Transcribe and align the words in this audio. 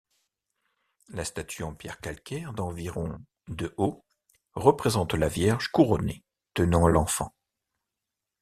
La 1.09 1.23
statue 1.23 1.61
en 1.61 1.75
pierre 1.75 1.99
calcaire, 2.01 2.53
d'environ 2.53 3.19
de 3.49 3.75
haut, 3.77 4.03
représente 4.55 5.13
la 5.13 5.27
Vierge 5.27 5.67
couronnée 5.67 6.23
tenant 6.55 6.87
l'enfant. 6.87 7.35